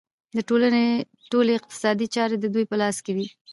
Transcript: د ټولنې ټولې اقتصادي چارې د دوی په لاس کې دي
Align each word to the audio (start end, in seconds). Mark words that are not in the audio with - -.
د 0.35 0.39
ټولنې 0.49 0.83
ټولې 1.31 1.51
اقتصادي 1.55 2.07
چارې 2.15 2.35
د 2.39 2.45
دوی 2.53 2.65
په 2.71 2.75
لاس 2.81 2.97
کې 3.05 3.13
دي 3.17 3.27